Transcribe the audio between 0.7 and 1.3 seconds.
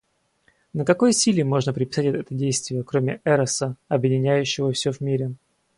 Но какой